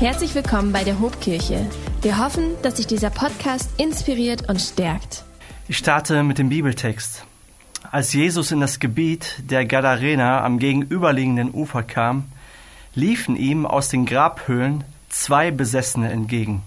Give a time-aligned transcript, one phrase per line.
[0.00, 1.68] Herzlich willkommen bei der Hobkirche.
[2.02, 5.24] Wir hoffen, dass sich dieser Podcast inspiriert und stärkt.
[5.66, 7.24] Ich starte mit dem Bibeltext.
[7.90, 12.26] Als Jesus in das Gebiet der Gadarena am gegenüberliegenden Ufer kam,
[12.94, 16.62] liefen ihm aus den Grabhöhlen zwei Besessene entgegen.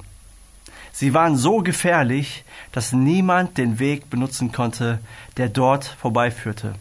[0.91, 2.43] Sie waren so gefährlich,
[2.73, 4.99] dass niemand den Weg benutzen konnte,
[5.37, 6.75] der dort vorbeiführte.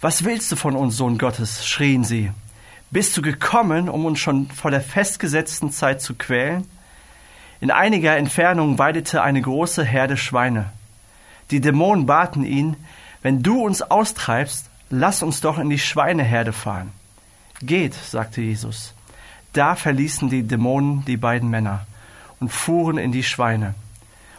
[0.00, 1.64] Was willst du von uns, Sohn Gottes?
[1.64, 2.32] schrien sie.
[2.90, 6.66] Bist du gekommen, um uns schon vor der festgesetzten Zeit zu quälen?
[7.60, 10.72] In einiger Entfernung weidete eine große Herde Schweine.
[11.50, 12.76] Die Dämonen baten ihn,
[13.20, 16.92] wenn du uns austreibst, lass uns doch in die Schweineherde fahren.
[17.60, 18.94] Geht, sagte Jesus.
[19.52, 21.86] Da verließen die Dämonen die beiden Männer
[22.40, 23.74] und fuhren in die Schweine.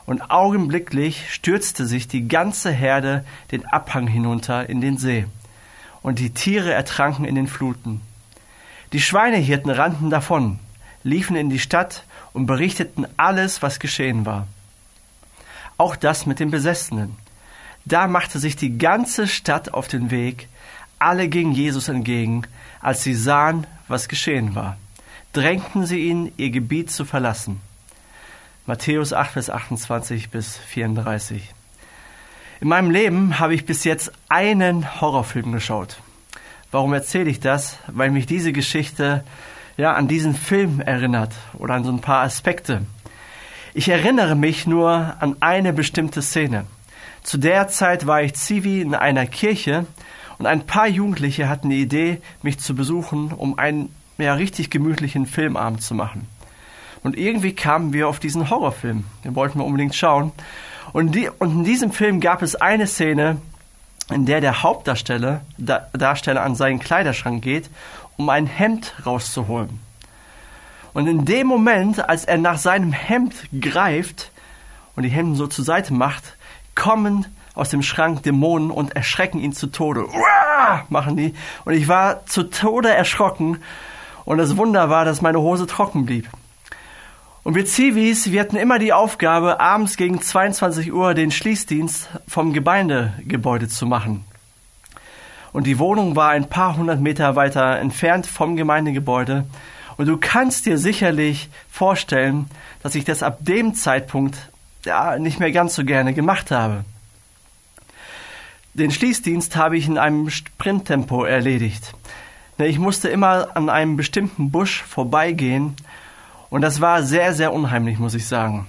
[0.08, 5.28] Und augenblicklich stürzte sich die ganze Herde den Abhang hinunter in den See,
[6.02, 8.02] und die Tiere ertranken in den Fluten.
[8.92, 10.60] Die Schweinehirten rannten davon,
[11.04, 12.04] liefen in die Stadt
[12.34, 14.48] und berichteten alles, was geschehen war.
[15.78, 17.16] Auch das mit den Besessenen.
[17.86, 20.48] Da machte sich die ganze Stadt auf den Weg,
[20.98, 22.44] alle gingen Jesus entgegen,
[22.82, 24.78] als sie sahen, was geschehen war.
[25.34, 27.62] Drängten sie ihn, ihr Gebiet zu verlassen.
[28.66, 31.54] Matthäus 8, Vers 28 bis 34.
[32.60, 36.02] In meinem Leben habe ich bis jetzt einen Horrorfilm geschaut.
[36.72, 37.78] Warum erzähle ich das?
[37.88, 39.24] Weil mich diese Geschichte
[39.78, 42.82] ja an diesen Film erinnert oder an so ein paar Aspekte.
[43.74, 46.66] Ich erinnere mich nur an eine bestimmte Szene.
[47.24, 49.88] Zu der Zeit war ich Zivi in einer Kirche
[50.38, 55.26] und ein paar Jugendliche hatten die Idee, mich zu besuchen, um einen ja, richtig gemütlichen
[55.26, 56.28] Filmabend zu machen.
[57.02, 59.06] Und irgendwie kamen wir auf diesen Horrorfilm.
[59.24, 60.34] Den wollten wir unbedingt schauen.
[60.94, 63.38] Und, die, und in diesem Film gab es eine Szene,
[64.10, 67.70] in der der Hauptdarsteller da, Darsteller an seinen Kleiderschrank geht,
[68.18, 69.80] um ein Hemd rauszuholen.
[70.94, 74.32] Und in dem Moment, als er nach seinem Hemd greift
[74.96, 76.36] und die Hemden so zur Seite macht,
[76.76, 80.06] kommen aus dem Schrank Dämonen und erschrecken ihn zu Tode.
[80.08, 80.84] Uah!
[80.90, 81.34] machen die.
[81.66, 83.62] Und ich war zu Tode erschrocken.
[84.26, 86.30] Und das Wunder war, dass meine Hose trocken blieb.
[87.50, 92.54] Und wir Zivis, wir hatten immer die Aufgabe, abends gegen 22 Uhr den Schließdienst vom
[92.54, 94.24] Gemeindegebäude zu machen.
[95.52, 99.48] Und die Wohnung war ein paar hundert Meter weiter entfernt vom Gemeindegebäude.
[99.98, 102.52] Und du kannst dir sicherlich vorstellen,
[102.84, 104.52] dass ich das ab dem Zeitpunkt
[104.86, 106.86] ja, nicht mehr ganz so gerne gemacht habe.
[108.76, 111.96] Den Schließdienst habe ich in einem Sprinttempo erledigt.
[112.60, 115.76] Ich musste immer an einem bestimmten Busch vorbeigehen
[116.50, 118.68] und das war sehr, sehr unheimlich, muss ich sagen.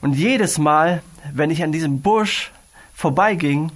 [0.00, 2.52] Und jedes Mal, wenn ich an diesem Busch
[2.94, 3.72] vorbeiging,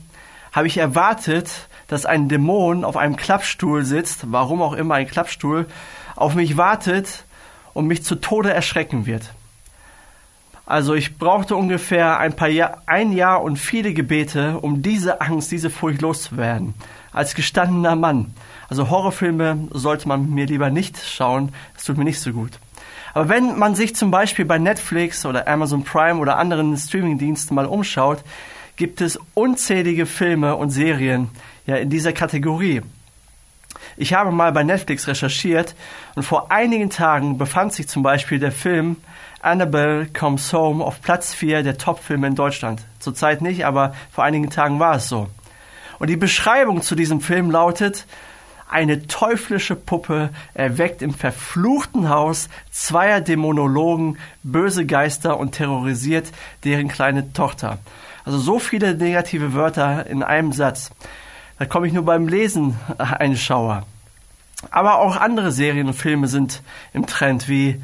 [0.53, 5.66] habe ich erwartet, dass ein Dämon auf einem Klappstuhl sitzt, warum auch immer ein Klappstuhl,
[6.16, 7.25] auf mich wartet
[7.75, 9.31] und mich zu Tode erschrecken wird.
[10.66, 15.50] Also ich brauchte ungefähr ein paar Jahr, ein Jahr und viele Gebete, um diese Angst,
[15.50, 16.75] diese Furcht loszuwerden.
[17.12, 18.34] Als gestandener Mann.
[18.69, 21.53] Also Horrorfilme sollte man mir lieber nicht schauen.
[21.75, 22.53] Das tut mir nicht so gut.
[23.15, 27.66] Aber wenn man sich zum Beispiel bei Netflix oder Amazon Prime oder anderen Streamingdiensten mal
[27.66, 28.22] umschaut,
[28.76, 31.28] gibt es unzählige Filme und Serien
[31.66, 32.82] ja in dieser Kategorie.
[33.97, 35.75] Ich habe mal bei Netflix recherchiert
[36.15, 38.97] und vor einigen Tagen befand sich zum Beispiel der Film
[39.42, 42.82] Annabelle Comes Home auf Platz 4 der Top-Filme in Deutschland.
[42.98, 45.28] Zurzeit nicht, aber vor einigen Tagen war es so.
[45.98, 48.06] Und die Beschreibung zu diesem Film lautet,
[48.71, 56.29] eine teuflische Puppe erweckt im verfluchten Haus zweier Dämonologen böse Geister und terrorisiert
[56.65, 57.79] deren kleine Tochter.
[58.25, 60.91] Also so viele negative Wörter in einem Satz.
[61.59, 63.87] Da komme ich nur beim Lesen einen Schauer.
[64.71, 67.83] Aber auch andere Serien und Filme sind im Trend wie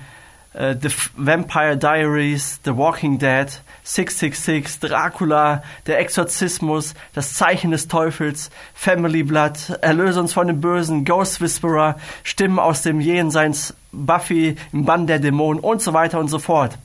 [0.56, 3.48] äh, The Vampire Diaries, The Walking Dead,
[3.84, 11.04] 666, Dracula, Der Exorzismus, Das Zeichen des Teufels, Family Blood, Erlöse uns von dem Bösen,
[11.04, 16.28] Ghost Whisperer, Stimmen aus dem Jenseits, Buffy im Bann der Dämonen und so weiter und
[16.28, 16.76] so fort.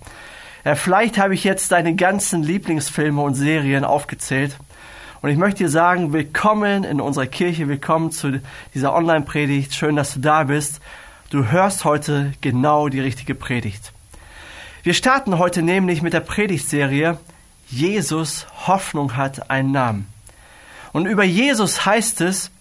[0.63, 4.57] Ja, vielleicht habe ich jetzt deine ganzen Lieblingsfilme und Serien aufgezählt.
[5.21, 8.41] Und ich möchte dir sagen, willkommen in unserer Kirche, willkommen zu
[8.73, 9.73] dieser Online-Predigt.
[9.73, 10.81] Schön, dass du da bist.
[11.31, 13.93] Du hörst heute genau die richtige Predigt.
[14.83, 17.17] Wir starten heute nämlich mit der Predigtserie
[17.69, 20.07] Jesus Hoffnung hat einen Namen.
[20.91, 22.51] Und über Jesus heißt es,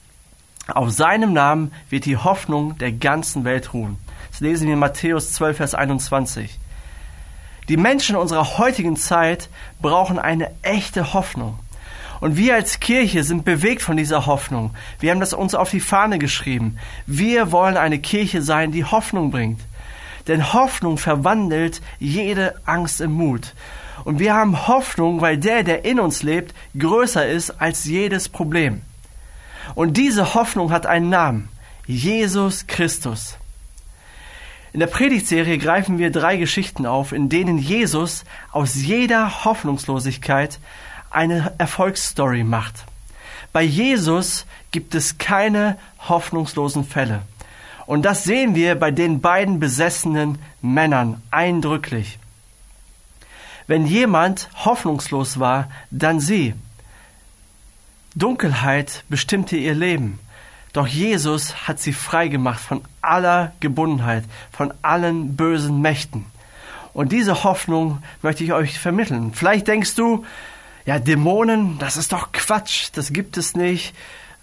[0.68, 3.98] auf seinem Namen wird die Hoffnung der ganzen Welt ruhen.
[4.30, 6.56] Das lesen wir in Matthäus 12, Vers 21.
[7.68, 9.48] Die Menschen unserer heutigen Zeit
[9.82, 11.58] brauchen eine echte Hoffnung.
[12.20, 14.74] Und wir als Kirche sind bewegt von dieser Hoffnung.
[14.98, 16.78] Wir haben das uns auf die Fahne geschrieben.
[17.06, 19.60] Wir wollen eine Kirche sein, die Hoffnung bringt.
[20.28, 23.54] Denn Hoffnung verwandelt jede Angst in Mut.
[24.04, 28.82] Und wir haben Hoffnung, weil der, der in uns lebt, größer ist als jedes Problem.
[29.74, 31.48] Und diese Hoffnung hat einen Namen.
[31.86, 33.36] Jesus Christus.
[34.72, 40.60] In der Predigtserie greifen wir drei Geschichten auf, in denen Jesus aus jeder Hoffnungslosigkeit
[41.10, 42.84] eine Erfolgsstory macht.
[43.52, 45.76] Bei Jesus gibt es keine
[46.08, 47.22] hoffnungslosen Fälle.
[47.86, 52.18] Und das sehen wir bei den beiden besessenen Männern eindrücklich.
[53.66, 56.54] Wenn jemand hoffnungslos war, dann sie.
[58.14, 60.20] Dunkelheit bestimmte ihr Leben.
[60.72, 66.26] Doch Jesus hat sie frei gemacht von aller Gebundenheit, von allen bösen Mächten.
[66.92, 69.32] Und diese Hoffnung möchte ich euch vermitteln.
[69.34, 70.24] Vielleicht denkst du,
[70.90, 73.94] ja, Dämonen, das ist doch Quatsch, das gibt es nicht.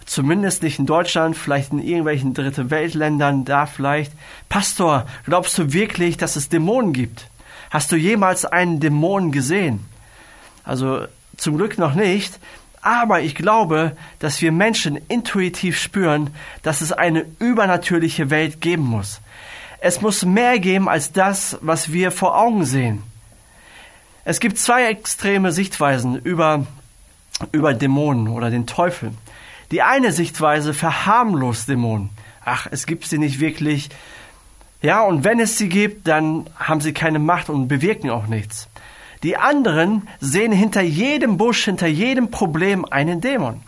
[0.06, 4.14] Zumindest nicht in Deutschland, vielleicht in irgendwelchen dritte Weltländern, da vielleicht.
[4.48, 7.28] Pastor, glaubst du wirklich, dass es Dämonen gibt?
[7.70, 9.84] Hast du jemals einen Dämon gesehen?
[10.64, 11.02] Also
[11.36, 12.40] zum Glück noch nicht,
[12.82, 16.30] aber ich glaube, dass wir Menschen intuitiv spüren,
[16.64, 19.20] dass es eine übernatürliche Welt geben muss.
[19.82, 23.04] Es muss mehr geben als das, was wir vor Augen sehen.
[24.30, 26.68] Es gibt zwei extreme Sichtweisen über,
[27.54, 29.14] über Dämonen oder den Teufel.
[29.72, 32.10] Die eine Sichtweise verharmlost Dämonen.
[32.44, 33.88] Ach, es gibt sie nicht wirklich.
[34.82, 38.68] Ja, und wenn es sie gibt, dann haben sie keine Macht und bewirken auch nichts.
[39.24, 43.62] Die anderen sehen hinter jedem Busch, hinter jedem Problem einen Dämon.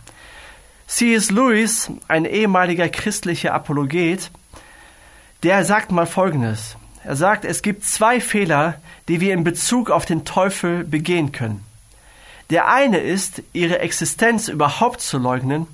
[0.88, 1.32] C.S.
[1.32, 4.30] Lewis, ein ehemaliger christlicher Apologet,
[5.42, 6.76] der sagt mal Folgendes.
[7.06, 8.76] Er sagt, es gibt zwei Fehler,
[9.10, 11.66] die wir in Bezug auf den Teufel begehen können.
[12.50, 15.68] Der eine ist, ihre Existenz überhaupt zu leugnen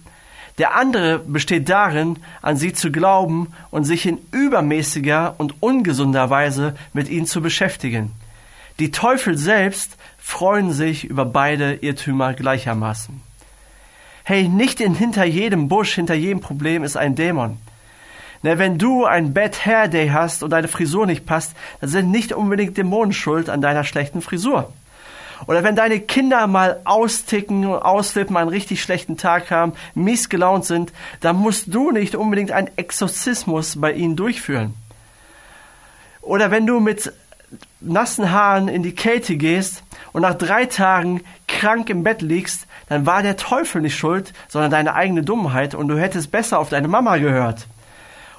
[0.57, 6.75] der andere besteht darin, an sie zu glauben und sich in übermäßiger und ungesunder Weise
[6.93, 8.11] mit ihnen zu beschäftigen.
[8.79, 13.21] Die Teufel selbst freuen sich über beide Irrtümer gleichermaßen.
[14.23, 17.57] Hey, nicht in hinter jedem Busch, hinter jedem Problem ist ein Dämon.
[18.45, 22.11] Na, wenn du ein Bad Hair Day hast und deine Frisur nicht passt, dann sind
[22.11, 24.71] nicht unbedingt Dämonen schuld an deiner schlechten Frisur.
[25.47, 30.93] Oder wenn deine Kinder mal austicken, ausflippen, einen richtig schlechten Tag haben, mies gelaunt sind,
[31.21, 34.75] dann musst du nicht unbedingt einen Exorzismus bei ihnen durchführen.
[36.21, 37.13] Oder wenn du mit
[37.81, 39.81] nassen Haaren in die Kälte gehst
[40.13, 44.69] und nach drei Tagen krank im Bett liegst, dann war der Teufel nicht schuld, sondern
[44.69, 47.65] deine eigene Dummheit und du hättest besser auf deine Mama gehört.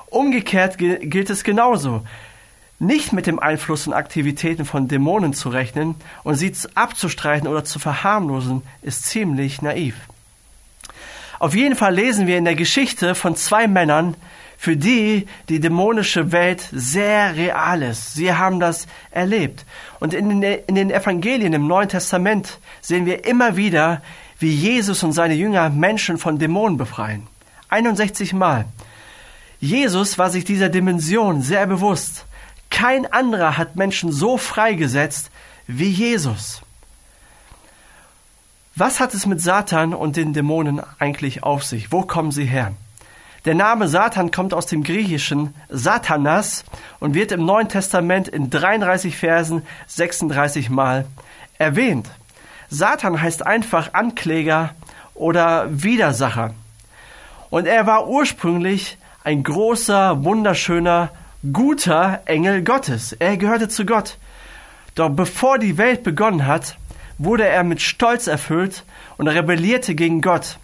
[0.07, 2.03] Umgekehrt gilt es genauso
[2.79, 5.95] nicht mit dem Einfluss und Aktivitäten von Dämonen zu rechnen
[6.25, 9.97] und sie abzustreiten oder zu verharmlosen, ist ziemlich naiv.
[11.39, 14.17] Auf jeden Fall lesen wir in der Geschichte von zwei Männern,
[14.59, 18.15] für die die dämonische Welt sehr real ist.
[18.15, 19.67] Sie haben das erlebt.
[20.01, 24.01] Und in den Evangelien im Neuen Testament sehen wir immer wieder,
[24.39, 27.27] wie Jesus und seine Jünger Menschen von Dämonen befreien.
[27.69, 28.65] 61 Mal.
[29.61, 32.27] Jesus war sich dieser Dimension sehr bewusst.
[32.71, 35.31] Kein anderer hat Menschen so freigesetzt
[35.67, 36.63] wie Jesus.
[38.75, 41.93] Was hat es mit Satan und den Dämonen eigentlich auf sich?
[41.93, 42.75] Wo kommen sie her?
[43.47, 46.65] Der Name Satan kommt aus dem griechischen Satanas
[46.99, 51.07] und wird im Neuen Testament in 33 Versen 36 Mal
[51.57, 52.11] erwähnt.
[52.69, 54.75] Satan heißt einfach Ankläger
[55.15, 56.55] oder Widersacher.
[57.49, 61.11] Und er war ursprünglich ein großer, wunderschöner
[61.53, 63.13] guter Engel Gottes.
[63.13, 64.19] Er gehörte zu Gott.
[64.95, 66.77] Doch bevor die Welt begonnen hat,
[67.19, 68.85] wurde er mit Stolz erfüllt
[69.17, 70.61] und rebellierte gegen Gott.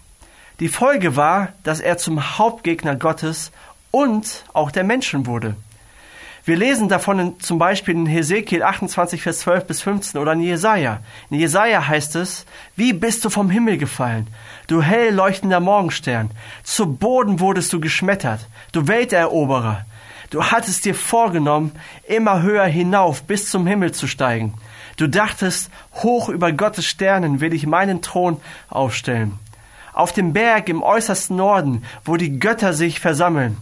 [0.61, 3.51] Die Folge war, dass er zum Hauptgegner Gottes
[3.91, 5.57] und auch der Menschen wurde.
[6.45, 10.41] Wir lesen davon in, zum Beispiel in Hesekiel 28, Vers 12 bis 15 oder in
[10.41, 10.99] Jesaja.
[11.29, 12.45] In Jesaja heißt es,
[12.75, 14.27] wie bist du vom Himmel gefallen?
[14.67, 16.31] Du hell leuchtender Morgenstern.
[16.63, 18.41] Zu Boden wurdest du geschmettert.
[18.73, 19.85] Du Welteroberer.
[20.31, 21.71] Du hattest dir vorgenommen,
[22.07, 24.53] immer höher hinauf bis zum Himmel zu steigen.
[24.97, 29.39] Du dachtest, hoch über Gottes Sternen will ich meinen Thron aufstellen.
[29.93, 33.57] Auf dem Berg im äußersten Norden, wo die Götter sich versammeln,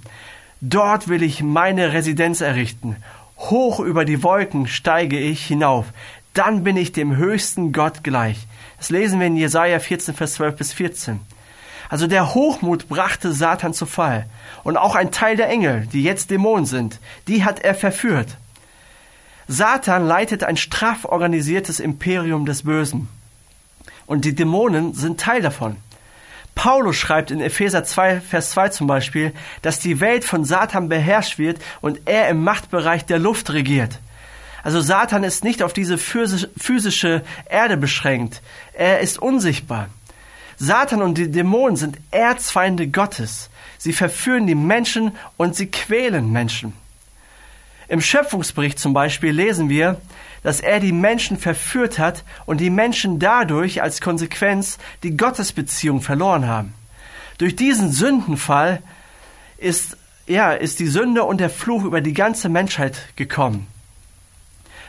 [0.61, 2.95] dort will ich meine Residenz errichten.
[3.37, 5.87] Hoch über die Wolken steige ich hinauf.
[6.33, 8.47] Dann bin ich dem höchsten Gott gleich.
[8.77, 11.19] Das lesen wir in Jesaja 14, Vers 12 bis 14.
[11.89, 14.25] Also der Hochmut brachte Satan zu Fall.
[14.63, 18.37] Und auch ein Teil der Engel, die jetzt Dämonen sind, die hat er verführt.
[19.47, 23.09] Satan leitet ein straff organisiertes Imperium des Bösen.
[24.05, 25.75] Und die Dämonen sind Teil davon.
[26.55, 31.37] Paulus schreibt in Epheser 2, Vers 2 zum Beispiel, dass die Welt von Satan beherrscht
[31.37, 33.99] wird und er im Machtbereich der Luft regiert.
[34.63, 38.41] Also Satan ist nicht auf diese physische Erde beschränkt.
[38.73, 39.89] Er ist unsichtbar.
[40.57, 43.49] Satan und die Dämonen sind Erzfeinde Gottes.
[43.79, 46.73] Sie verführen die Menschen und sie quälen Menschen.
[47.91, 49.99] Im Schöpfungsbericht zum Beispiel lesen wir,
[50.43, 56.47] dass er die Menschen verführt hat und die Menschen dadurch als Konsequenz die Gottesbeziehung verloren
[56.47, 56.73] haben.
[57.37, 58.81] Durch diesen Sündenfall
[59.57, 63.67] ist, ja, ist die Sünde und der Fluch über die ganze Menschheit gekommen.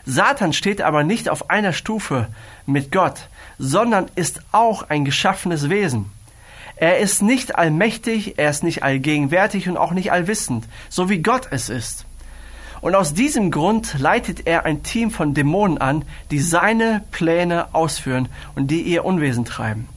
[0.06, 2.28] Satan steht aber nicht auf einer Stufe
[2.66, 3.28] mit Gott,
[3.58, 6.12] sondern ist auch ein geschaffenes Wesen.
[6.76, 11.48] Er ist nicht allmächtig, er ist nicht allgegenwärtig und auch nicht allwissend, so wie Gott
[11.50, 12.06] es ist.
[12.82, 18.28] Und aus diesem Grund leitet er ein Team von Dämonen an, die seine Pläne ausführen
[18.56, 19.88] und die ihr Unwesen treiben.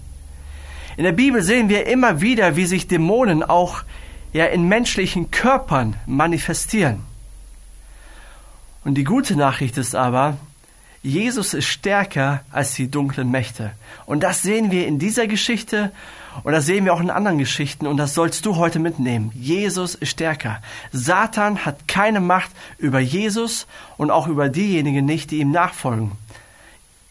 [0.95, 3.81] In der Bibel sehen wir immer wieder, wie sich Dämonen auch
[4.33, 7.01] ja in menschlichen Körpern manifestieren.
[8.83, 10.37] Und die gute Nachricht ist aber,
[11.01, 13.71] Jesus ist stärker als die dunklen Mächte.
[14.05, 15.91] Und das sehen wir in dieser Geschichte
[16.43, 19.31] und das sehen wir auch in anderen Geschichten und das sollst du heute mitnehmen.
[19.33, 20.61] Jesus ist stärker.
[20.91, 26.11] Satan hat keine Macht über Jesus und auch über diejenigen nicht, die ihm nachfolgen.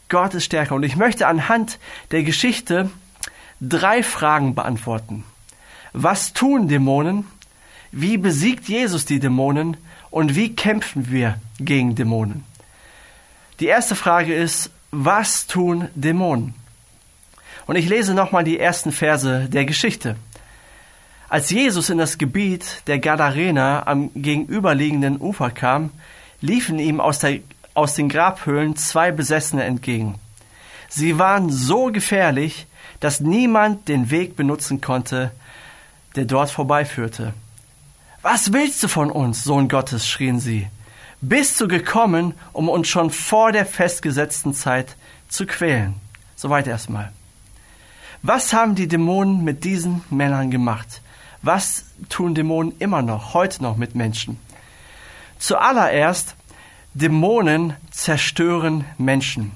[0.09, 0.75] Gott ist stärker.
[0.75, 1.79] Und ich möchte anhand
[2.11, 2.91] der Geschichte
[3.61, 5.25] drei Fragen beantworten.
[5.93, 7.27] Was tun Dämonen?
[7.91, 9.77] Wie besiegt Jesus die Dämonen?
[10.11, 12.45] Und wie kämpfen wir gegen Dämonen?
[13.61, 16.55] Die erste Frage ist, was tun Dämonen?
[17.67, 20.17] Und ich lese nochmal die ersten Verse der Geschichte.
[21.29, 25.91] Als Jesus in das Gebiet der Gadarener am gegenüberliegenden Ufer kam,
[26.41, 27.41] liefen ihm aus, der,
[27.73, 30.17] aus den Grabhöhlen zwei Besessene entgegen.
[30.89, 32.67] Sie waren so gefährlich,
[33.01, 35.33] dass niemand den Weg benutzen konnte,
[36.15, 37.35] der dort vorbeiführte.
[38.23, 40.07] Was willst du von uns, Sohn Gottes?
[40.07, 40.69] schrien sie.
[41.21, 44.97] Bist du gekommen, um uns schon vor der festgesetzten Zeit
[45.29, 45.95] zu quälen?
[46.37, 47.13] Soweit erstmal.
[48.27, 51.03] Was haben die Dämonen mit diesen Männern gemacht?
[51.43, 54.39] Was tun Dämonen immer noch, heute noch mit Menschen?
[55.39, 56.35] Zuallererst,
[56.95, 59.51] Dämonen zerstören Menschen.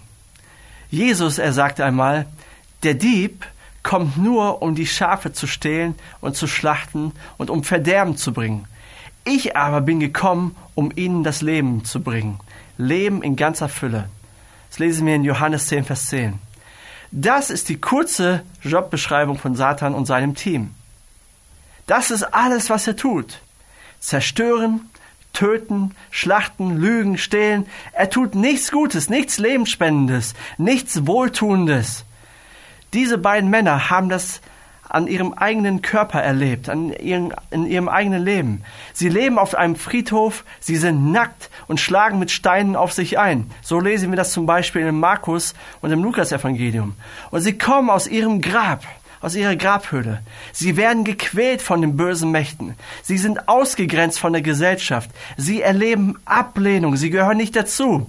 [0.91, 2.27] Jesus, er sagte einmal,
[2.83, 3.47] der Dieb
[3.83, 8.67] kommt nur, um die Schafe zu stehlen und zu schlachten und um Verderben zu bringen.
[9.25, 12.39] Ich aber bin gekommen, um ihnen das Leben zu bringen.
[12.77, 14.11] Leben in ganzer Fülle.
[14.69, 16.48] Das lesen wir in Johannes 10, Vers 10.
[17.11, 20.75] Das ist die kurze Jobbeschreibung von Satan und seinem Team.
[21.87, 23.41] Das ist alles, was er tut.
[23.99, 24.91] Zerstören,
[25.33, 27.67] töten, schlachten, lügen, stehlen.
[27.93, 32.05] Er tut nichts Gutes, nichts Lebensspendendes, nichts Wohltuendes.
[32.93, 34.41] Diese beiden Männer haben das
[34.89, 38.63] an ihrem eigenen Körper erlebt, an ihren, in ihrem eigenen Leben.
[38.93, 43.51] Sie leben auf einem Friedhof, sie sind nackt und schlagen mit Steinen auf sich ein.
[43.63, 46.95] So lesen wir das zum Beispiel im Markus und im Lukas-Evangelium.
[47.31, 48.85] Und sie kommen aus ihrem Grab,
[49.21, 50.23] aus ihrer Grabhöhle.
[50.53, 52.75] Sie werden gequält von den bösen Mächten.
[53.03, 55.11] Sie sind ausgegrenzt von der Gesellschaft.
[55.37, 56.97] Sie erleben Ablehnung.
[56.97, 58.07] Sie gehören nicht dazu.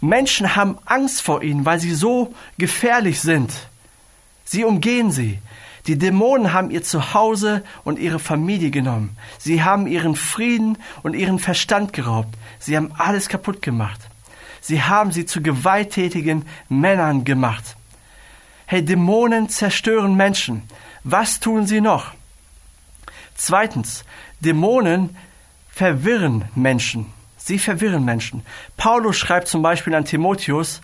[0.00, 3.52] Menschen haben Angst vor ihnen, weil sie so gefährlich sind.
[4.44, 5.38] Sie umgehen sie.
[5.86, 9.16] Die Dämonen haben ihr Zuhause und ihre Familie genommen.
[9.38, 12.34] Sie haben ihren Frieden und ihren Verstand geraubt.
[12.58, 14.00] Sie haben alles kaputt gemacht.
[14.60, 17.76] Sie haben sie zu gewalttätigen Männern gemacht.
[18.66, 20.62] Hey, Dämonen zerstören Menschen.
[21.04, 22.12] Was tun sie noch?
[23.36, 24.04] Zweitens,
[24.40, 25.16] Dämonen
[25.70, 27.06] verwirren Menschen.
[27.36, 28.42] Sie verwirren Menschen.
[28.76, 30.80] Paulus schreibt zum Beispiel an Timotheus,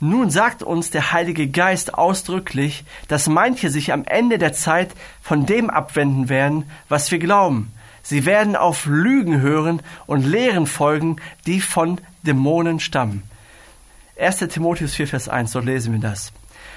[0.00, 5.44] nun sagt uns der Heilige Geist ausdrücklich, dass manche sich am Ende der Zeit von
[5.44, 7.72] dem abwenden werden, was wir glauben.
[8.02, 13.22] Sie werden auf Lügen hören und Lehren folgen, die von Dämonen stammen.
[14.18, 14.38] 1.
[14.38, 16.32] Timotheus 4, Vers 1, so lesen wir das.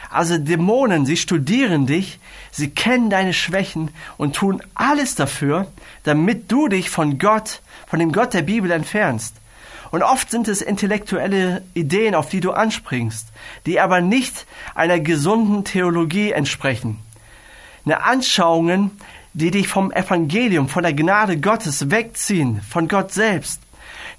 [0.09, 2.19] Also Dämonen, sie studieren dich,
[2.51, 5.67] sie kennen deine Schwächen und tun alles dafür,
[6.03, 9.35] damit du dich von Gott, von dem Gott der Bibel entfernst.
[9.91, 13.27] Und oft sind es intellektuelle Ideen, auf die du anspringst,
[13.65, 16.99] die aber nicht einer gesunden Theologie entsprechen.
[17.85, 18.91] Eine Anschauungen,
[19.33, 23.61] die dich vom Evangelium, von der Gnade Gottes wegziehen, von Gott selbst.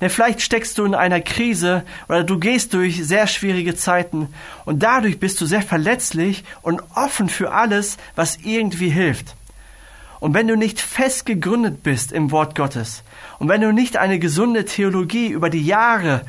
[0.00, 4.82] Denn vielleicht steckst du in einer Krise oder du gehst durch sehr schwierige Zeiten und
[4.82, 9.36] dadurch bist du sehr verletzlich und offen für alles, was irgendwie hilft.
[10.22, 13.02] Und wenn du nicht fest gegründet bist im Wort Gottes
[13.40, 16.24] und wenn du nicht eine gesunde Theologie über die Jahre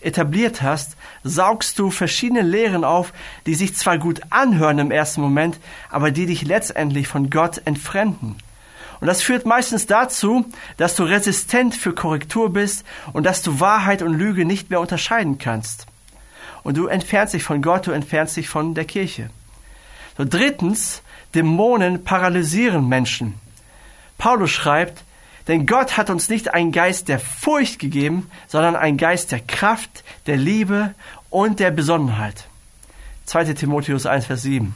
[0.00, 3.12] etabliert hast, saugst du verschiedene Lehren auf,
[3.46, 8.34] die sich zwar gut anhören im ersten Moment, aber die dich letztendlich von Gott entfremden.
[8.98, 10.44] Und das führt meistens dazu,
[10.76, 15.38] dass du resistent für Korrektur bist und dass du Wahrheit und Lüge nicht mehr unterscheiden
[15.38, 15.86] kannst.
[16.64, 19.30] Und du entfernst dich von Gott, du entfernst dich von der Kirche.
[20.16, 21.02] So, drittens,
[21.34, 23.34] Dämonen paralysieren Menschen.
[24.16, 25.04] Paulus schreibt,
[25.46, 30.04] denn Gott hat uns nicht einen Geist der Furcht gegeben, sondern einen Geist der Kraft,
[30.26, 30.94] der Liebe
[31.30, 32.44] und der Besonnenheit.
[33.26, 33.54] 2.
[33.54, 34.74] Timotheus 1, Vers 7.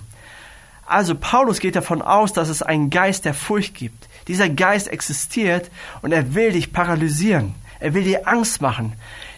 [0.86, 4.08] Also Paulus geht davon aus, dass es einen Geist der Furcht gibt.
[4.28, 7.54] Dieser Geist existiert und er will dich paralysieren.
[7.80, 8.92] Er will dir Angst machen.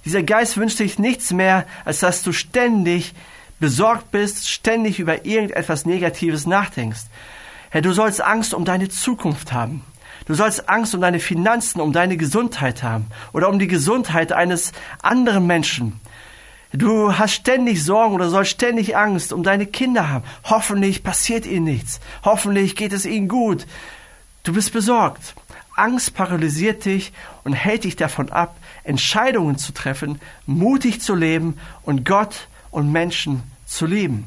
[0.05, 3.15] Dieser Geist wünscht sich nichts mehr, als dass du ständig
[3.65, 7.05] besorgt bist, ständig über irgendetwas Negatives nachdenkst.
[7.71, 9.83] Herr, du sollst Angst um deine Zukunft haben.
[10.27, 14.73] Du sollst Angst um deine Finanzen, um deine Gesundheit haben oder um die Gesundheit eines
[15.01, 15.99] anderen Menschen.
[16.75, 20.27] Du hast ständig Sorgen oder sollst ständig Angst um deine Kinder haben.
[20.45, 22.01] Hoffentlich passiert ihnen nichts.
[22.23, 23.67] Hoffentlich geht es ihnen gut.
[24.43, 25.35] Du bist besorgt.
[25.75, 32.05] Angst paralysiert dich und hält dich davon ab, Entscheidungen zu treffen, mutig zu leben und
[32.05, 33.43] Gott und Menschen
[33.75, 34.27] zu lieben.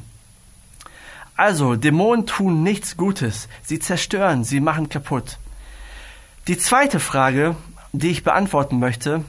[1.36, 3.48] Also, Dämonen tun nichts Gutes.
[3.62, 5.38] Sie zerstören, sie machen kaputt.
[6.48, 7.56] Die zweite Frage,
[7.92, 9.24] die ich beantworten möchte,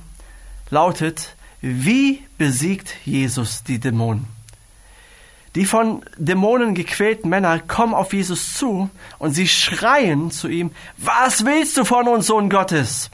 [0.70, 4.26] lautet, wie besiegt Jesus die Dämonen?
[5.56, 11.44] Die von Dämonen gequälten Männer kommen auf Jesus zu und sie schreien zu ihm, was
[11.46, 13.10] willst du von uns, Sohn Gottes?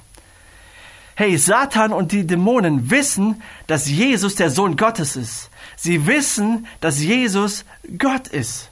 [1.15, 5.49] Hey, Satan und die Dämonen wissen, dass Jesus der Sohn Gottes ist.
[5.75, 7.65] Sie wissen, dass Jesus
[7.97, 8.69] Gott ist.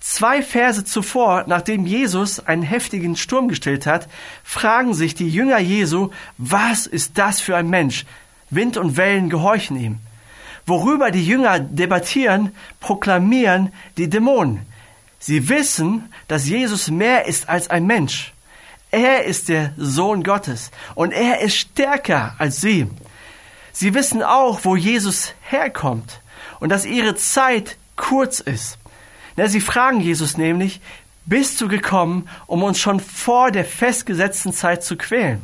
[0.00, 4.08] Zwei Verse zuvor, nachdem Jesus einen heftigen Sturm gestillt hat,
[4.44, 8.06] fragen sich die Jünger Jesu, was ist das für ein Mensch?
[8.48, 9.98] Wind und Wellen gehorchen ihm.
[10.64, 14.60] Worüber die Jünger debattieren, proklamieren die Dämonen.
[15.18, 18.32] Sie wissen, dass Jesus mehr ist als ein Mensch.
[18.92, 22.86] Er ist der Sohn Gottes und er ist stärker als sie.
[23.72, 26.20] Sie wissen auch, wo Jesus herkommt
[26.60, 28.78] und dass ihre Zeit kurz ist.
[29.36, 30.80] Sie fragen Jesus nämlich,
[31.26, 35.42] bist du gekommen, um uns schon vor der festgesetzten Zeit zu quälen?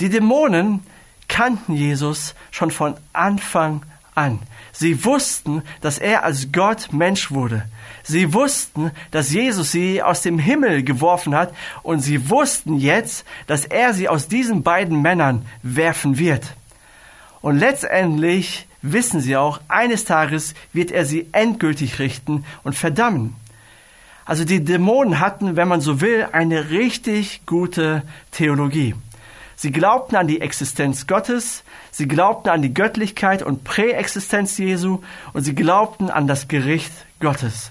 [0.00, 0.80] Die Dämonen
[1.28, 4.40] kannten Jesus schon von Anfang an.
[4.72, 7.64] Sie wussten, dass er als Gott Mensch wurde.
[8.02, 13.64] Sie wussten, dass Jesus sie aus dem Himmel geworfen hat und sie wussten jetzt, dass
[13.64, 16.54] er sie aus diesen beiden Männern werfen wird.
[17.40, 23.34] Und letztendlich wissen sie auch, eines Tages wird er sie endgültig richten und verdammen.
[24.26, 28.94] Also die Dämonen hatten, wenn man so will, eine richtig gute Theologie.
[29.56, 35.00] Sie glaubten an die Existenz Gottes, sie glaubten an die Göttlichkeit und Präexistenz Jesu
[35.32, 37.70] und sie glaubten an das Gericht Gottes.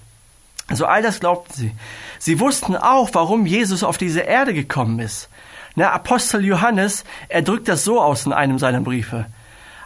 [0.67, 1.71] Also all das glaubten sie.
[2.19, 5.29] Sie wussten auch, warum Jesus auf diese Erde gekommen ist.
[5.75, 9.25] Der Apostel Johannes, er drückt das so aus in einem seiner Briefe.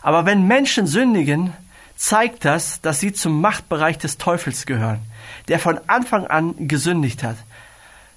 [0.07, 1.51] Aber wenn Menschen sündigen,
[1.97, 5.01] zeigt das, dass sie zum Machtbereich des Teufels gehören,
[5.49, 7.35] der von Anfang an gesündigt hat.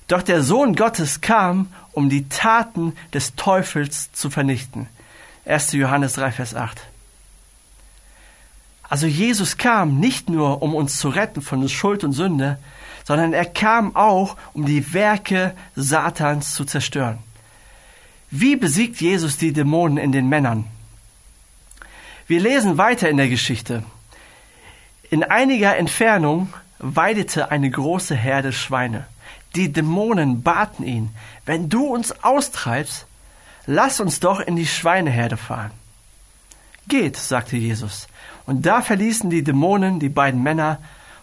[0.07, 4.87] Doch der Sohn Gottes kam, um die Taten des Teufels zu vernichten.
[5.47, 5.73] 1.
[5.73, 6.81] Johannes 3, Vers 8.
[8.89, 12.61] Also Jesus kam nicht nur, um uns zu retten von Schuld und Sünde,
[13.03, 17.19] sondern er kam auch, um die Werke Satans zu zerstören.
[18.31, 20.67] Wie besiegt Jesus die Dämonen in den Männern?
[22.31, 23.83] Wir lesen weiter in der Geschichte.
[25.11, 29.09] In einiger Entfernung weidete eine große Herde Schweine.
[29.57, 31.11] Die Dämonen baten ihn,
[31.45, 33.07] wenn du uns austreibst,
[33.67, 35.73] lass uns doch in die Schweineherde fahren.
[36.87, 38.07] Geht, sagte Jesus.
[38.47, 40.79] Und da verließen die Dämonen die beiden Männer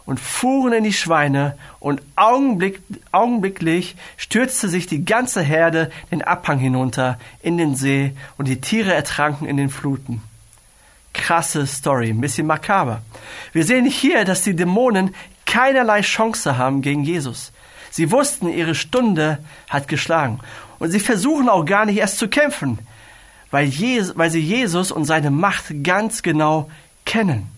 [0.06, 2.82] und fuhren in die Schweine, und augenblick,
[3.14, 8.94] augenblicklich stürzte sich die ganze Herde den Abhang hinunter in den See, und die Tiere
[8.94, 10.22] ertranken in den Fluten.
[11.18, 13.02] Krasse Story, ein bisschen makaber.
[13.52, 15.14] Wir sehen hier, dass die Dämonen
[15.46, 17.52] keinerlei Chance haben gegen Jesus.
[17.92, 20.40] Sie wussten, ihre Stunde hat geschlagen.
[20.80, 22.80] Und sie versuchen auch gar nicht erst zu kämpfen,
[23.52, 26.70] weil, Jesus, weil sie Jesus und seine Macht ganz genau
[27.06, 27.50] kennen.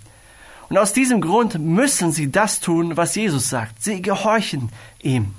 [0.70, 3.84] Und aus diesem Grund müssen sie das tun, was Jesus sagt.
[3.84, 4.70] Sie gehorchen
[5.02, 5.34] ihm.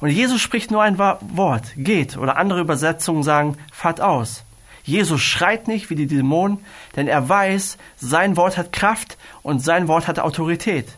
[0.00, 4.44] Und Jesus spricht nur ein Wort, geht, oder andere Übersetzungen sagen, fahrt aus.
[4.84, 6.58] Jesus schreit nicht wie die Dämonen,
[6.96, 10.88] denn er weiß, sein Wort hat Kraft und sein Wort hat Autorität.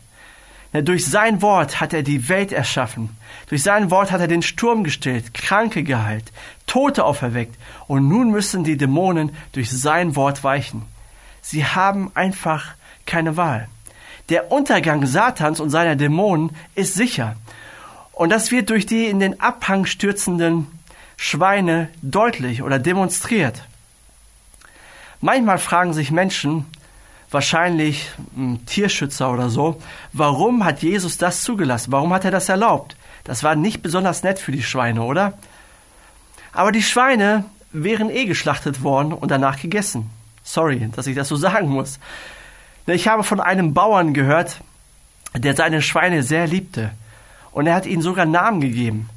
[0.73, 3.15] Durch sein Wort hat er die Welt erschaffen.
[3.47, 6.31] Durch sein Wort hat er den Sturm gestillt, Kranke geheilt,
[6.67, 7.55] Tote auferweckt.
[7.87, 10.81] Und nun müssen die Dämonen durch sein Wort weichen.
[11.41, 12.73] Sie haben einfach
[13.05, 13.69] keine Wahl.
[14.29, 17.35] Der Untergang Satans und seiner Dämonen ist sicher.
[18.11, 20.67] Und das wird durch die in den Abhang stürzenden
[21.15, 23.63] Schweine deutlich oder demonstriert.
[25.21, 26.65] Manchmal fragen sich Menschen,
[27.31, 29.81] wahrscheinlich ein Tierschützer oder so,
[30.13, 31.91] warum hat Jesus das zugelassen?
[31.91, 32.95] Warum hat er das erlaubt?
[33.23, 35.33] Das war nicht besonders nett für die Schweine, oder?
[36.53, 40.09] Aber die Schweine wären eh geschlachtet worden und danach gegessen.
[40.43, 41.99] Sorry, dass ich das so sagen muss.
[42.87, 44.61] Ich habe von einem Bauern gehört,
[45.35, 46.91] der seine Schweine sehr liebte.
[47.51, 49.09] Und er hat ihnen sogar Namen gegeben.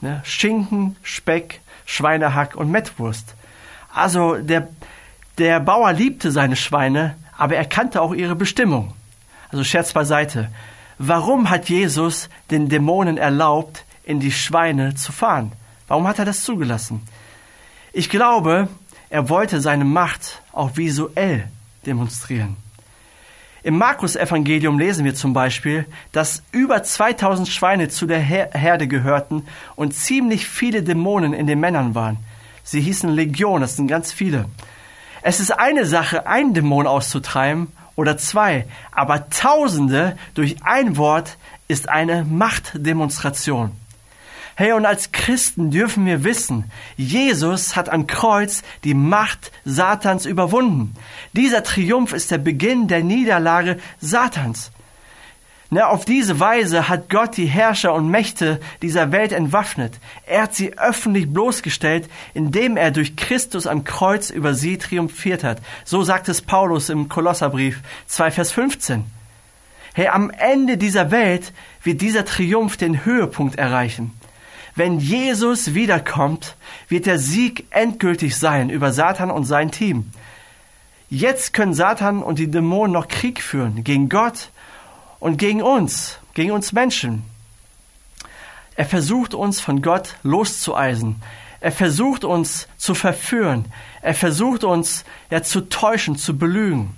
[0.00, 0.20] Ne?
[0.24, 3.34] Schinken, Speck, Schweinehack und Mettwurst.
[3.92, 4.68] Also der,
[5.38, 8.92] der Bauer liebte seine Schweine, aber er kannte auch ihre Bestimmung.
[9.50, 10.50] Also Scherz beiseite.
[10.98, 15.52] Warum hat Jesus den Dämonen erlaubt, in die Schweine zu fahren?
[15.86, 17.02] Warum hat er das zugelassen?
[17.92, 18.68] Ich glaube,
[19.10, 21.48] er wollte seine Macht auch visuell
[21.86, 22.56] demonstrieren.
[23.62, 29.44] Im Markus-Evangelium lesen wir zum Beispiel, dass über 2000 Schweine zu der Herde gehörten
[29.76, 32.18] und ziemlich viele Dämonen in den Männern waren.
[32.62, 34.46] Sie hießen Legion, das sind ganz viele.
[35.22, 41.88] Es ist eine Sache, einen Dämon auszutreiben oder zwei, aber Tausende durch ein Wort ist
[41.88, 43.72] eine Machtdemonstration.
[44.54, 50.96] Hey, und als Christen dürfen wir wissen, Jesus hat am Kreuz die Macht Satans überwunden.
[51.32, 54.72] Dieser Triumph ist der Beginn der Niederlage Satans.
[55.70, 59.98] Na, auf diese Weise hat Gott die Herrscher und Mächte dieser Welt entwaffnet.
[60.24, 65.58] Er hat sie öffentlich bloßgestellt, indem er durch Christus am Kreuz über sie triumphiert hat.
[65.84, 69.04] So sagt es Paulus im Kolosserbrief 2 Vers 15.
[69.92, 71.52] Hey, am Ende dieser Welt
[71.82, 74.12] wird dieser Triumph den Höhepunkt erreichen.
[74.74, 76.56] Wenn Jesus wiederkommt,
[76.88, 80.12] wird der Sieg endgültig sein über Satan und sein Team.
[81.10, 84.50] Jetzt können Satan und die Dämonen noch Krieg führen gegen Gott
[85.20, 87.24] und gegen uns, gegen uns Menschen.
[88.76, 91.20] Er versucht uns von Gott loszueisen.
[91.60, 93.64] Er versucht uns zu verführen.
[94.02, 96.94] Er versucht uns ja zu täuschen, zu belügen.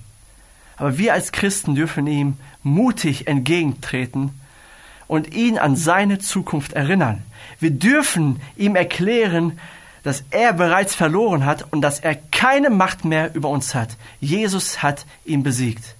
[0.76, 4.38] Aber wir als Christen dürfen ihm mutig entgegentreten
[5.06, 7.22] und ihn an seine Zukunft erinnern.
[7.58, 9.58] Wir dürfen ihm erklären,
[10.02, 13.96] dass er bereits verloren hat und dass er keine Macht mehr über uns hat.
[14.20, 15.96] Jesus hat ihn besiegt.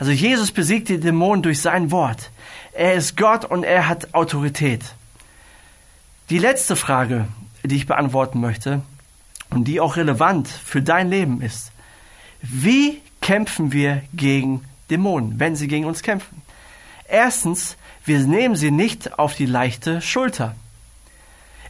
[0.00, 2.30] Also Jesus besiegt die Dämonen durch sein Wort.
[2.72, 4.82] Er ist Gott und er hat Autorität.
[6.30, 7.28] Die letzte Frage,
[7.64, 8.80] die ich beantworten möchte
[9.50, 11.70] und die auch relevant für dein Leben ist.
[12.40, 16.40] Wie kämpfen wir gegen Dämonen, wenn sie gegen uns kämpfen?
[17.06, 20.54] Erstens, wir nehmen sie nicht auf die leichte Schulter.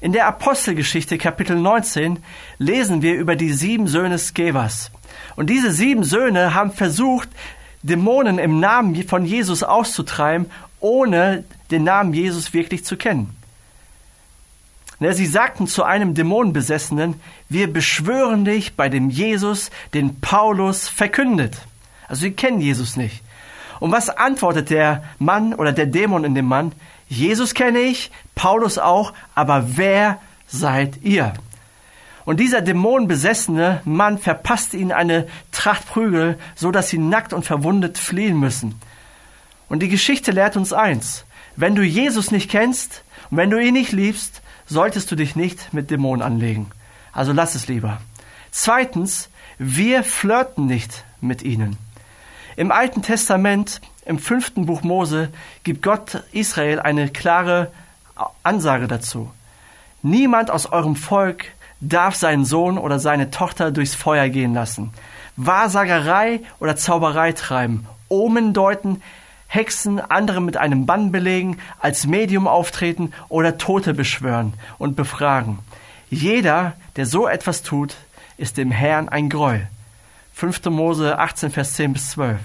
[0.00, 2.20] In der Apostelgeschichte Kapitel 19
[2.58, 4.92] lesen wir über die sieben Söhne Skevas.
[5.34, 7.28] Und diese sieben Söhne haben versucht,
[7.82, 13.36] Dämonen im Namen von Jesus auszutreiben, ohne den Namen Jesus wirklich zu kennen.
[14.98, 21.56] Ne, sie sagten zu einem Dämonenbesessenen, wir beschwören dich bei dem Jesus, den Paulus verkündet.
[22.06, 23.22] Also sie kennen Jesus nicht.
[23.78, 26.72] Und was antwortet der Mann oder der Dämon in dem Mann?
[27.08, 31.32] Jesus kenne ich, Paulus auch, aber wer seid ihr?
[32.30, 37.98] Und dieser dämonenbesessene Mann verpasste ihnen eine Tracht Prügel, so dass sie nackt und verwundet
[37.98, 38.80] fliehen müssen.
[39.68, 41.24] Und die Geschichte lehrt uns eins.
[41.56, 45.74] Wenn du Jesus nicht kennst und wenn du ihn nicht liebst, solltest du dich nicht
[45.74, 46.70] mit Dämonen anlegen.
[47.10, 48.00] Also lass es lieber.
[48.52, 51.78] Zweitens, wir flirten nicht mit ihnen.
[52.54, 55.30] Im Alten Testament im fünften Buch Mose
[55.64, 57.72] gibt Gott Israel eine klare
[58.44, 59.32] Ansage dazu.
[60.02, 61.46] Niemand aus eurem Volk
[61.80, 64.90] darf seinen Sohn oder seine Tochter durchs Feuer gehen lassen,
[65.36, 69.02] Wahrsagerei oder Zauberei treiben, Omen deuten,
[69.46, 75.58] Hexen andere mit einem Bann belegen, als Medium auftreten oder Tote beschwören und befragen.
[76.08, 77.96] Jeder, der so etwas tut,
[78.36, 79.66] ist dem Herrn ein Gräuel.
[80.34, 80.66] 5.
[80.66, 82.38] Mose 18, Vers 10 bis 12.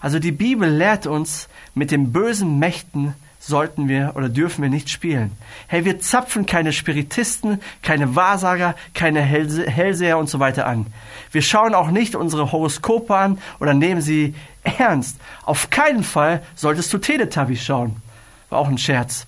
[0.00, 4.88] Also die Bibel lehrt uns, mit den bösen Mächten sollten wir oder dürfen wir nicht
[4.88, 5.32] spielen.
[5.66, 10.86] Hey, wir zapfen keine Spiritisten, keine Wahrsager, keine Hellseher und so weiter an.
[11.32, 15.18] Wir schauen auch nicht unsere Horoskope an oder nehmen sie ernst.
[15.44, 17.96] Auf keinen Fall solltest du Teletubbies schauen.
[18.48, 19.26] War auch ein Scherz.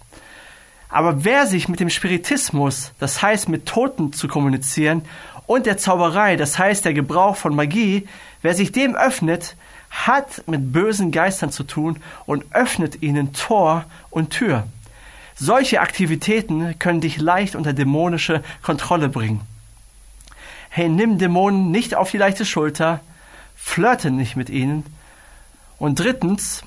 [0.88, 5.02] Aber wer sich mit dem Spiritismus, das heißt mit Toten zu kommunizieren,
[5.46, 8.08] und der Zauberei, das heißt der Gebrauch von Magie,
[8.42, 9.56] wer sich dem öffnet,
[9.94, 14.66] hat mit bösen Geistern zu tun und öffnet ihnen Tor und Tür.
[15.36, 19.40] Solche Aktivitäten können dich leicht unter dämonische Kontrolle bringen.
[20.68, 23.00] Hey, nimm Dämonen nicht auf die leichte Schulter,
[23.54, 24.84] flirte nicht mit ihnen.
[25.78, 26.64] Und drittens,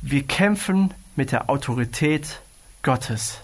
[0.00, 2.40] wir kämpfen mit der Autorität
[2.82, 3.40] Gottes.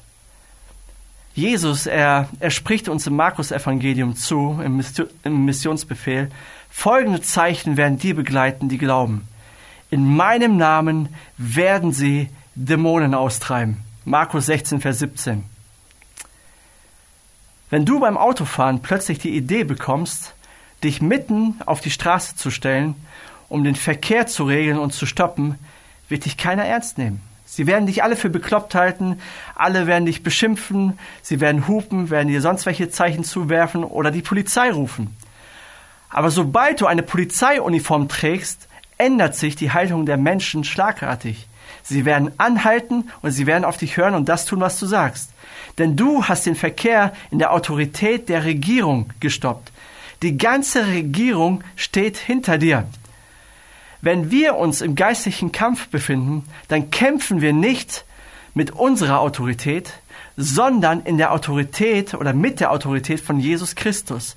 [1.35, 4.85] Jesus, er, er spricht uns im Markus-Evangelium zu, im,
[5.25, 6.31] im Missionsbefehl,
[6.71, 9.29] folgende Zeichen werden die begleiten, die glauben.
[9.91, 13.79] In meinem Namen werden sie Dämonen austreiben.
[14.05, 15.45] Markus 16, Vers 17.
[17.71, 20.35] Wenn du beim Autofahren plötzlich die Idee bekommst,
[20.83, 22.95] dich mitten auf die Straße zu stellen,
[23.49, 25.59] um den Verkehr zu regeln und zu stoppen,
[26.09, 27.21] wird dich keiner ernst nehmen.
[27.45, 29.21] Sie werden dich alle für bekloppt halten,
[29.57, 34.23] alle werden dich beschimpfen, sie werden hupen, werden dir sonst welche Zeichen zuwerfen oder die
[34.23, 35.17] Polizei rufen.
[36.11, 38.69] Aber sobald du eine Polizeiuniform trägst,
[38.99, 41.47] ändert sich die Haltung der Menschen schlagartig.
[41.83, 45.31] Sie werden anhalten und sie werden auf dich hören und das tun, was du sagst.
[45.79, 49.73] Denn du hast den Verkehr in der Autorität der Regierung gestoppt.
[50.23, 52.87] Die ganze Regierung steht hinter dir.
[54.03, 58.05] Wenn wir uns im geistlichen Kampf befinden, dann kämpfen wir nicht
[58.55, 59.93] mit unserer Autorität,
[60.41, 64.35] sondern in der Autorität oder mit der Autorität von Jesus Christus.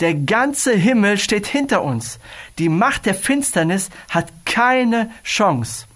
[0.00, 2.18] Der ganze Himmel steht hinter uns.
[2.58, 5.86] Die Macht der Finsternis hat keine Chance.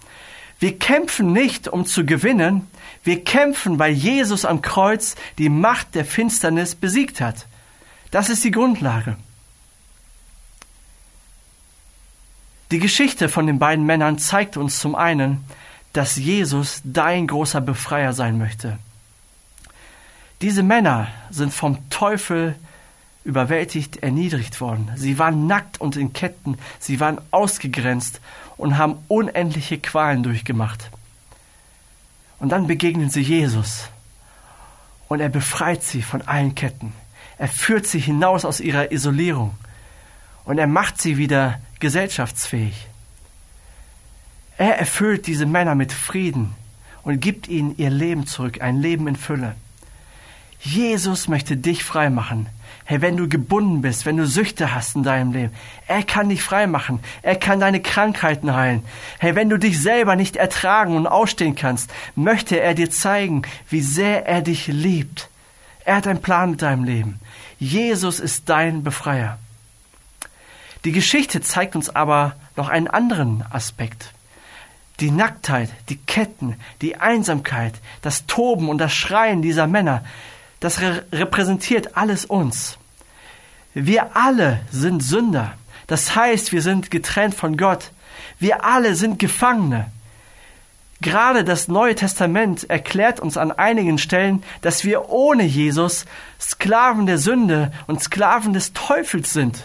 [0.59, 2.67] Wir kämpfen nicht, um zu gewinnen,
[3.03, 7.47] wir kämpfen, weil Jesus am Kreuz die Macht der Finsternis besiegt hat.
[8.11, 9.17] Das ist die Grundlage.
[12.71, 15.43] Die Geschichte von den beiden Männern zeigt uns zum einen,
[15.93, 18.77] dass Jesus dein großer Befreier sein möchte.
[20.41, 22.55] Diese Männer sind vom Teufel
[23.25, 24.89] überwältigt, erniedrigt worden.
[24.95, 28.21] Sie waren nackt und in Ketten, sie waren ausgegrenzt
[28.55, 30.89] und haben unendliche Qualen durchgemacht.
[32.39, 33.89] Und dann begegnen sie Jesus
[35.09, 36.93] und er befreit sie von allen Ketten.
[37.37, 39.57] Er führt sie hinaus aus ihrer Isolierung
[40.45, 42.87] und er macht sie wieder gesellschaftsfähig.
[44.57, 46.55] Er erfüllt diese Männer mit Frieden
[47.03, 49.55] und gibt ihnen ihr Leben zurück, ein Leben in Fülle.
[50.59, 52.47] Jesus möchte dich frei machen.
[52.85, 55.53] Hey, wenn du gebunden bist, wenn du Süchte hast in deinem Leben,
[55.87, 56.99] er kann dich frei machen.
[57.21, 58.83] Er kann deine Krankheiten heilen.
[59.19, 63.81] Hey, wenn du dich selber nicht ertragen und ausstehen kannst, möchte er dir zeigen, wie
[63.81, 65.29] sehr er dich liebt.
[65.85, 67.19] Er hat einen Plan mit deinem Leben.
[67.59, 69.37] Jesus ist dein Befreier.
[70.85, 74.13] Die Geschichte zeigt uns aber noch einen anderen Aspekt.
[74.99, 80.03] Die Nacktheit, die Ketten, die Einsamkeit, das Toben und das Schreien dieser Männer,
[80.59, 82.77] das re repräsentiert alles uns.
[83.73, 85.53] Wir alle sind Sünder.
[85.87, 87.91] Das heißt, wir sind getrennt von Gott.
[88.39, 89.91] Wir alle sind Gefangene.
[91.01, 96.05] Gerade das Neue Testament erklärt uns an einigen Stellen, dass wir ohne Jesus
[96.39, 99.63] Sklaven der Sünde und Sklaven des Teufels sind.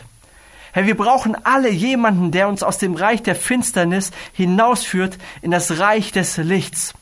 [0.72, 5.78] Herr, wir brauchen alle jemanden, der uns aus dem Reich der Finsternis hinausführt in das
[5.78, 6.94] Reich des Lichts.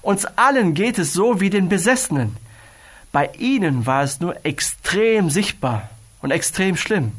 [0.00, 2.36] Uns allen geht es so wie den Besessenen.
[3.14, 5.88] Bei ihnen war es nur extrem sichtbar
[6.20, 7.12] und extrem schlimm.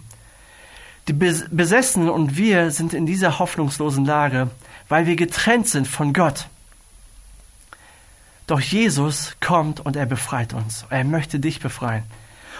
[1.07, 4.49] Die Besessenen und wir sind in dieser hoffnungslosen Lage,
[4.89, 6.49] weil wir getrennt sind von Gott.
[8.45, 10.85] Doch Jesus kommt und er befreit uns.
[10.89, 12.03] Er möchte dich befreien.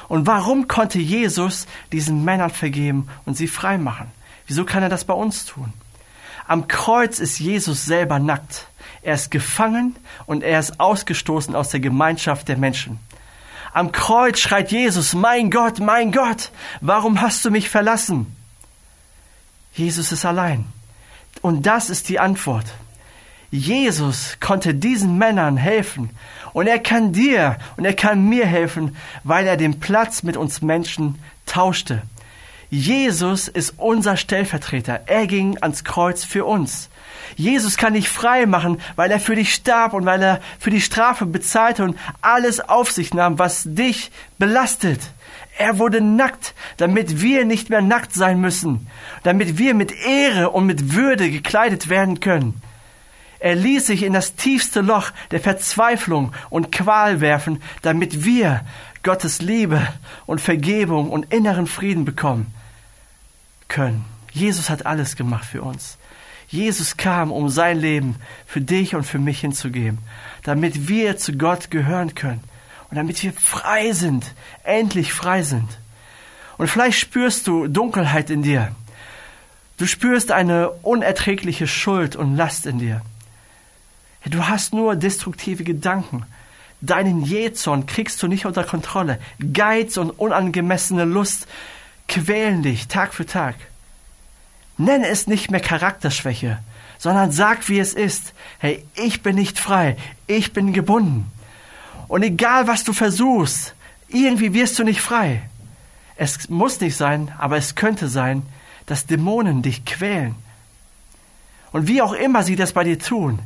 [0.08, 4.10] Und warum konnte Jesus diesen Männern vergeben und sie frei machen?
[4.48, 5.74] Wieso kann er das bei uns tun?
[6.48, 8.70] Am Kreuz ist Jesus selber nackt.
[9.02, 12.98] Er ist gefangen und er ist ausgestoßen aus der Gemeinschaft der Menschen.
[13.76, 18.34] Am Kreuz schreit Jesus, mein Gott, mein Gott, warum hast du mich verlassen?
[19.74, 20.64] Jesus ist allein.
[21.42, 22.68] Und das ist die Antwort.
[23.52, 26.10] Jesus konnte diesen Männern helfen
[26.54, 30.62] und er kann dir und er kann mir helfen, weil er den Platz mit uns
[30.62, 32.02] Menschen tauschte.
[32.70, 35.02] Jesus ist unser Stellvertreter.
[35.08, 36.90] Er ging ans Kreuz für uns.
[37.36, 40.82] Jesus kann dich frei machen, weil er für dich starb und weil er für die
[40.82, 45.02] Strafe bezahlte und alles auf sich nahm, was dich belastet.
[45.58, 48.88] Er wurde nackt, damit wir nicht mehr nackt sein müssen,
[49.24, 52.62] damit wir mit Ehre und mit Würde gekleidet werden können.
[53.40, 58.62] Er ließ sich in das tiefste Loch der Verzweiflung und Qual werfen, damit wir
[59.04, 59.88] Gottes Liebe
[60.26, 62.54] und Vergebung und inneren Frieden bekommen
[63.68, 64.04] können.
[64.32, 65.98] Jesus hat alles gemacht für uns.
[66.48, 70.00] Jesus kam, um sein Leben für dich und für mich hinzugeben,
[70.44, 72.44] damit wir zu Gott gehören können
[72.90, 75.68] und damit wir frei sind, endlich frei sind.
[76.58, 78.74] Und vielleicht spürst du Dunkelheit in dir.
[79.78, 83.02] Du spürst eine unerträgliche Schuld und Last in dir.
[84.26, 86.26] Du hast nur destruktive Gedanken.
[86.82, 89.20] Deinen Jähzorn kriegst du nicht unter Kontrolle.
[89.54, 91.48] Geiz und unangemessene Lust
[92.08, 93.56] quälen dich Tag für Tag.
[94.78, 96.60] Nenne es nicht mehr Charakterschwäche,
[96.98, 98.34] sondern sag, wie es ist.
[98.60, 101.32] Hey, ich bin nicht frei, ich bin gebunden.
[102.08, 103.74] Und egal, was du versuchst,
[104.08, 105.42] irgendwie wirst du nicht frei.
[106.16, 108.44] Es muss nicht sein, aber es könnte sein,
[108.86, 110.36] dass Dämonen dich quälen.
[111.72, 113.40] Und wie auch immer sie das bei dir tun,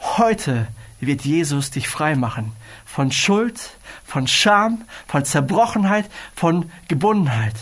[0.00, 0.66] heute
[1.00, 2.52] wird Jesus dich frei machen
[2.84, 3.70] von Schuld,
[4.04, 7.54] von Scham, von Zerbrochenheit, von Gebundenheit.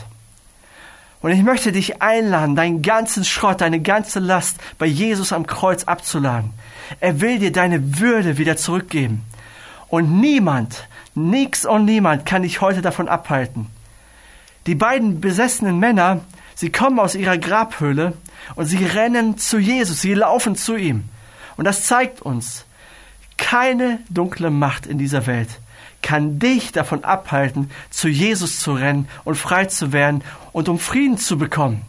[1.26, 5.82] Und ich möchte dich einladen, deinen ganzen Schrott, deine ganze Last bei Jesus am Kreuz
[5.82, 6.52] abzuladen.
[7.00, 9.24] Er will dir deine Würde wieder zurückgeben.
[9.88, 10.86] Und niemand,
[11.16, 13.66] nix und niemand kann dich heute davon abhalten.
[14.68, 16.20] Die beiden besessenen Männer,
[16.54, 18.12] sie kommen aus ihrer Grabhöhle
[18.54, 21.08] und sie rennen zu Jesus, sie laufen zu ihm.
[21.56, 22.66] Und das zeigt uns,
[23.36, 25.58] keine dunkle Macht in dieser Welt
[26.06, 31.18] kann dich davon abhalten, zu Jesus zu rennen und frei zu werden und um Frieden
[31.18, 31.82] zu bekommen.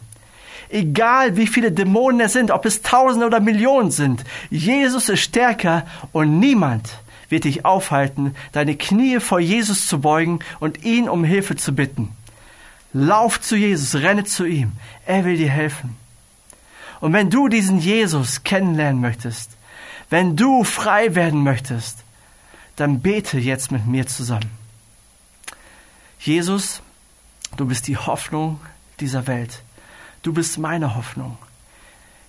[0.70, 5.86] Egal wie viele Dämonen es sind, ob es Tausende oder Millionen sind, Jesus ist stärker
[6.10, 11.54] und niemand wird dich aufhalten, deine Knie vor Jesus zu beugen und ihn um Hilfe
[11.54, 12.10] zu bitten.
[12.92, 14.72] Lauf zu Jesus, renne zu ihm.
[15.06, 15.96] Er will dir helfen.
[16.98, 19.52] Und wenn du diesen Jesus kennenlernen möchtest,
[20.10, 22.02] wenn du frei werden möchtest,
[22.78, 24.50] dann bete jetzt mit mir zusammen.
[26.20, 26.80] Jesus,
[27.56, 28.60] du bist die Hoffnung
[29.00, 29.62] dieser Welt.
[30.22, 31.36] Du bist meine Hoffnung.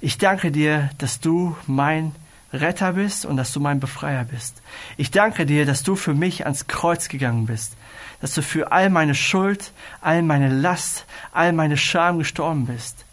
[0.02, 2.14] Ich danke dir, dass du mein
[2.52, 4.62] Retter bist und dass du mein Befreier bist.
[4.98, 7.74] Ich danke dir, dass du für mich ans Kreuz gegangen bist,
[8.22, 13.06] dass du für all meine Schuld, all meine Last, all meine Scham gestorben bist.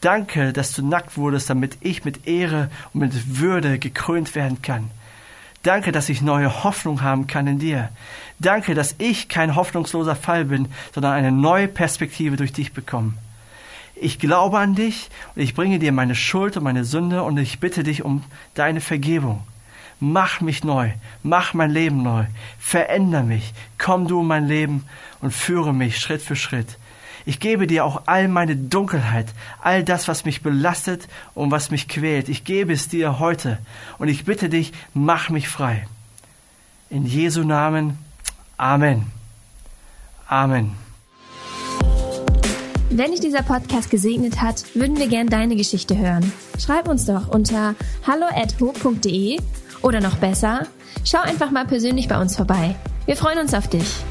[0.00, 4.90] Danke, dass du nackt wurdest, damit ich mit Ehre und mit Würde gekrönt werden kann.
[5.62, 7.90] Danke, dass ich neue Hoffnung haben kann in dir.
[8.38, 13.14] Danke, dass ich kein hoffnungsloser Fall bin, sondern eine neue Perspektive durch dich bekomme.
[13.96, 17.58] Ich glaube an dich und ich bringe dir meine Schuld und meine Sünde und ich
[17.58, 18.22] bitte dich um
[18.54, 19.42] deine Vergebung.
[19.98, 20.92] Mach mich neu,
[21.24, 22.26] mach mein Leben neu,
[22.60, 24.84] veränder mich, komm du in mein Leben
[25.20, 26.77] und führe mich Schritt für Schritt.
[27.28, 29.26] Ich gebe dir auch all meine Dunkelheit,
[29.60, 32.30] all das, was mich belastet und was mich quält.
[32.30, 33.58] Ich gebe es dir heute
[33.98, 35.86] und ich bitte dich, mach mich frei.
[36.88, 37.98] In Jesu Namen.
[38.56, 39.12] Amen.
[40.26, 40.72] Amen.
[42.88, 46.32] Wenn dich dieser Podcast gesegnet hat, würden wir gern deine Geschichte hören.
[46.58, 47.74] Schreib uns doch unter
[48.06, 49.38] hallo@ho.de
[49.82, 50.66] oder noch besser,
[51.04, 52.74] schau einfach mal persönlich bei uns vorbei.
[53.04, 54.02] Wir freuen uns auf dich.